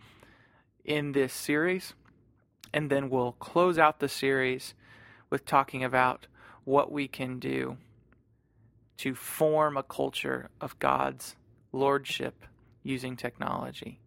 in 0.88 1.12
this 1.12 1.34
series. 1.34 1.94
And 2.74 2.90
then 2.90 3.10
we'll 3.10 3.34
close 3.34 3.78
out 3.78 4.00
the 4.00 4.10
series 4.10 4.74
with 5.30 5.46
talking 5.46 5.84
about 5.84 6.28
what 6.64 6.92
we 6.92 7.08
can 7.08 7.38
do 7.40 7.78
to 8.98 9.14
form 9.14 9.78
a 9.78 9.84
culture 9.84 10.50
of 10.60 10.80
God's 10.80 11.36
lordship 11.72 12.44
using 12.82 13.16
technology. 13.16 14.00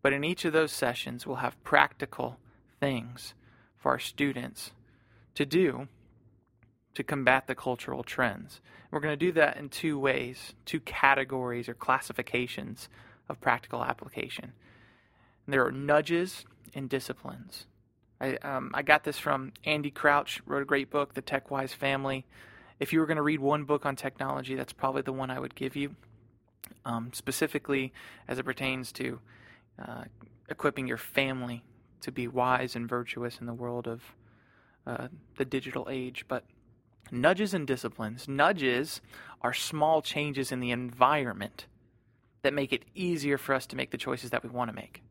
But 0.00 0.12
in 0.12 0.24
each 0.24 0.44
of 0.44 0.52
those 0.52 0.72
sessions, 0.72 1.26
we'll 1.26 1.36
have 1.36 1.62
practical 1.64 2.38
things 2.80 3.34
for 3.76 3.92
our 3.92 3.98
students 3.98 4.72
to 5.34 5.44
do 5.44 5.88
to 6.94 7.02
combat 7.04 7.46
the 7.46 7.54
cultural 7.54 8.02
trends. 8.02 8.60
We're 8.90 9.00
going 9.00 9.16
to 9.16 9.26
do 9.26 9.32
that 9.32 9.56
in 9.56 9.68
two 9.68 9.98
ways, 9.98 10.54
two 10.64 10.80
categories 10.80 11.68
or 11.68 11.74
classifications 11.74 12.88
of 13.28 13.40
practical 13.40 13.84
application. 13.84 14.52
There 15.48 15.64
are 15.64 15.72
nudges 15.72 16.44
and 16.74 16.90
disciplines. 16.90 17.66
I, 18.20 18.34
um, 18.36 18.70
I 18.74 18.82
got 18.82 19.04
this 19.04 19.18
from 19.18 19.54
Andy 19.64 19.90
Crouch, 19.90 20.42
wrote 20.44 20.60
a 20.60 20.66
great 20.66 20.90
book, 20.90 21.14
The 21.14 21.22
TechWise 21.22 21.70
Family. 21.70 22.26
If 22.78 22.92
you 22.92 23.00
were 23.00 23.06
going 23.06 23.16
to 23.16 23.22
read 23.22 23.40
one 23.40 23.64
book 23.64 23.86
on 23.86 23.96
technology, 23.96 24.54
that's 24.54 24.74
probably 24.74 25.00
the 25.00 25.12
one 25.12 25.30
I 25.30 25.40
would 25.40 25.54
give 25.54 25.74
you, 25.74 25.96
um, 26.84 27.12
specifically 27.14 27.94
as 28.28 28.38
it 28.38 28.44
pertains 28.44 28.92
to 28.92 29.20
uh, 29.82 30.04
equipping 30.50 30.86
your 30.86 30.98
family 30.98 31.64
to 32.02 32.12
be 32.12 32.28
wise 32.28 32.76
and 32.76 32.86
virtuous 32.86 33.38
in 33.40 33.46
the 33.46 33.54
world 33.54 33.88
of 33.88 34.02
uh, 34.86 35.08
the 35.38 35.46
digital 35.46 35.88
age. 35.90 36.26
But 36.28 36.44
nudges 37.10 37.54
and 37.54 37.66
disciplines. 37.66 38.28
Nudges 38.28 39.00
are 39.40 39.54
small 39.54 40.02
changes 40.02 40.52
in 40.52 40.60
the 40.60 40.72
environment 40.72 41.64
that 42.42 42.52
make 42.52 42.72
it 42.72 42.84
easier 42.94 43.38
for 43.38 43.54
us 43.54 43.66
to 43.68 43.76
make 43.76 43.92
the 43.92 43.96
choices 43.96 44.28
that 44.30 44.42
we 44.42 44.50
want 44.50 44.68
to 44.68 44.76
make. 44.76 45.02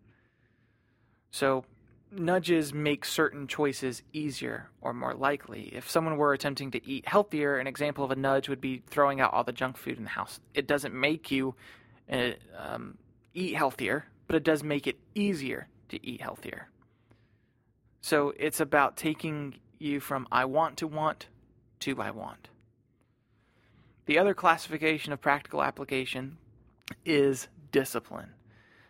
So, 1.37 1.65
nudges 2.11 2.73
make 2.73 3.05
certain 3.05 3.45
choices 3.45 4.01
easier 4.11 4.71
or 4.81 4.91
more 4.91 5.13
likely. 5.13 5.69
If 5.71 5.87
someone 5.87 6.17
were 6.17 6.33
attempting 6.33 6.71
to 6.71 6.83
eat 6.83 7.07
healthier, 7.07 7.59
an 7.59 7.67
example 7.67 8.03
of 8.03 8.09
a 8.09 8.15
nudge 8.15 8.49
would 8.49 8.59
be 8.59 8.81
throwing 8.87 9.21
out 9.21 9.33
all 9.33 9.43
the 9.43 9.51
junk 9.51 9.77
food 9.77 9.99
in 9.99 10.03
the 10.03 10.09
house. 10.09 10.39
It 10.55 10.65
doesn't 10.65 10.95
make 10.95 11.29
you 11.29 11.53
uh, 12.11 12.31
um, 12.57 12.97
eat 13.35 13.53
healthier, 13.53 14.05
but 14.25 14.35
it 14.35 14.43
does 14.43 14.63
make 14.63 14.87
it 14.87 14.97
easier 15.13 15.67
to 15.89 16.03
eat 16.03 16.21
healthier. 16.21 16.69
So 18.01 18.33
it's 18.39 18.59
about 18.59 18.97
taking 18.97 19.59
you 19.77 19.99
from 19.99 20.27
I 20.31 20.45
want 20.45 20.77
to 20.77 20.87
want 20.87 21.27
to 21.81 22.01
I 22.01 22.09
want. 22.09 22.49
The 24.07 24.17
other 24.17 24.33
classification 24.33 25.13
of 25.13 25.21
practical 25.21 25.61
application 25.61 26.39
is 27.05 27.47
discipline. 27.71 28.31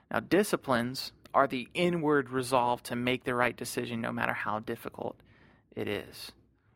Now, 0.09 0.21
disciplines 0.21 1.11
are 1.37 1.45
the 1.45 1.67
inward 1.75 2.31
resolve 2.31 2.81
to 2.81 2.95
make 2.95 3.23
the 3.23 3.35
right 3.35 3.55
decision 3.55 4.01
no 4.01 4.11
matter 4.11 4.33
how 4.33 4.57
difficult 4.57 5.15
it 5.75 5.87
is. 5.87 6.31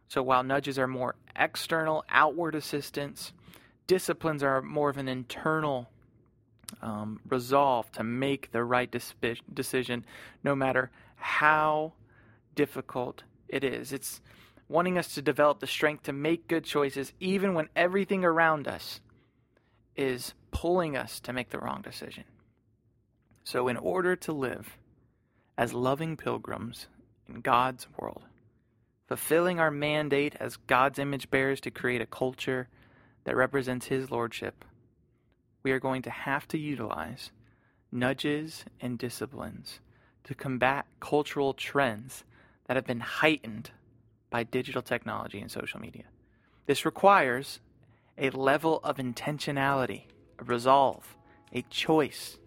So 0.07 0.21
while 0.21 0.43
nudges 0.43 0.77
are 0.77 0.87
more 0.87 1.15
external, 1.35 2.05
outward 2.09 2.53
assistance, 2.53 3.33
disciplines 3.87 4.43
are 4.43 4.61
more 4.61 4.91
of 4.91 4.97
an 4.97 5.07
internal 5.07 5.89
um, 6.79 7.19
resolve 7.27 7.91
to 7.93 8.03
make 8.03 8.51
the 8.51 8.63
right 8.63 8.95
decision 9.51 10.05
no 10.43 10.55
matter 10.55 10.91
how 11.15 11.93
difficult 12.53 13.23
it 13.47 13.63
is. 13.63 13.91
It's 13.91 14.21
wanting 14.69 14.95
us 14.95 15.15
to 15.15 15.23
develop 15.23 15.59
the 15.59 15.65
strength 15.65 16.03
to 16.03 16.13
make 16.13 16.47
good 16.47 16.65
choices 16.65 17.13
even 17.19 17.55
when 17.55 17.67
everything 17.75 18.23
around 18.23 18.67
us 18.67 19.01
is 19.95 20.35
pulling 20.51 20.95
us 20.95 21.19
to 21.21 21.33
make 21.33 21.49
the 21.49 21.57
wrong 21.57 21.81
decision. 21.81 22.25
So, 23.43 23.67
in 23.67 23.77
order 23.77 24.15
to 24.17 24.31
live 24.31 24.77
as 25.57 25.73
loving 25.73 26.15
pilgrims 26.15 26.87
in 27.27 27.41
God's 27.41 27.87
world, 27.97 28.23
fulfilling 29.07 29.59
our 29.59 29.71
mandate 29.71 30.35
as 30.39 30.57
God's 30.57 30.99
image 30.99 31.29
bearers 31.29 31.59
to 31.61 31.71
create 31.71 32.01
a 32.01 32.05
culture 32.05 32.67
that 33.23 33.35
represents 33.35 33.87
His 33.87 34.11
Lordship, 34.11 34.63
we 35.63 35.71
are 35.71 35.79
going 35.79 36.01
to 36.03 36.09
have 36.09 36.47
to 36.49 36.57
utilize 36.57 37.31
nudges 37.91 38.63
and 38.79 38.97
disciplines 38.97 39.79
to 40.23 40.35
combat 40.35 40.85
cultural 40.99 41.53
trends 41.53 42.23
that 42.67 42.77
have 42.77 42.85
been 42.85 42.99
heightened 42.99 43.71
by 44.29 44.43
digital 44.43 44.81
technology 44.81 45.39
and 45.39 45.51
social 45.51 45.79
media. 45.79 46.05
This 46.67 46.85
requires 46.85 47.59
a 48.17 48.29
level 48.29 48.79
of 48.83 48.97
intentionality, 48.97 50.03
a 50.39 50.43
resolve, 50.43 51.17
a 51.51 51.63
choice 51.63 52.37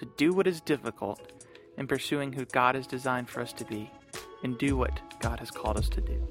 to 0.00 0.06
do 0.16 0.32
what 0.32 0.46
is 0.46 0.62
difficult 0.62 1.20
in 1.76 1.86
pursuing 1.86 2.32
who 2.32 2.46
God 2.46 2.74
has 2.74 2.86
designed 2.86 3.28
for 3.28 3.42
us 3.42 3.52
to 3.52 3.66
be 3.66 3.90
and 4.42 4.56
do 4.56 4.74
what 4.74 4.98
God 5.20 5.38
has 5.40 5.50
called 5.50 5.76
us 5.76 5.90
to 5.90 6.00
do. 6.00 6.26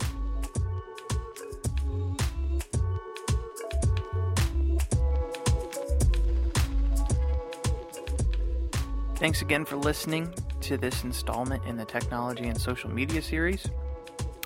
Thanks 9.17 9.43
again 9.43 9.65
for 9.65 9.75
listening 9.75 10.33
to 10.61 10.75
this 10.75 11.03
installment 11.03 11.63
in 11.65 11.77
the 11.77 11.85
Technology 11.85 12.47
and 12.47 12.59
Social 12.59 12.89
Media 12.89 13.21
series. 13.21 13.69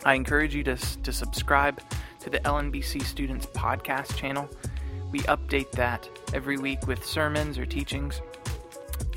I 0.04 0.16
encourage 0.16 0.54
you 0.54 0.66
to, 0.66 0.76
to 0.76 1.14
subscribe 1.14 1.82
to 2.20 2.30
the 2.30 2.40
LNBC 2.40 3.04
Students 3.04 3.46
Podcast 3.46 4.18
channel. 4.18 4.50
We 5.12 5.22
update 5.22 5.72
that 5.72 6.10
every 6.34 6.58
week 6.58 6.88
with 6.88 7.06
sermons 7.06 7.58
or 7.58 7.66
teachings 7.66 8.22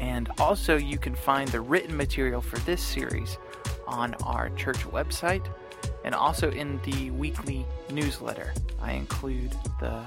and 0.01 0.29
also, 0.39 0.77
you 0.77 0.99
can 0.99 1.15
find 1.15 1.49
the 1.49 1.61
written 1.61 1.97
material 1.97 2.41
for 2.41 2.59
this 2.61 2.83
series 2.83 3.39
on 3.87 4.15
our 4.25 4.51
church 4.51 4.79
website 4.91 5.47
and 6.05 6.15
also 6.15 6.51
in 6.51 6.81
the 6.85 7.11
weekly 7.11 7.65
newsletter. 7.91 8.53
I 8.81 8.93
include 8.93 9.53
the 9.81 10.03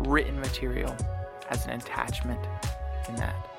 written 0.00 0.38
material 0.40 0.96
as 1.50 1.64
an 1.66 1.72
attachment 1.72 2.40
in 3.08 3.16
that. 3.16 3.51